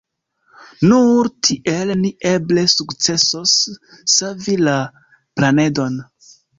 [0.91, 3.55] Nur tiel ni eble sukcesos
[4.17, 4.79] savi la
[5.39, 6.07] planedon.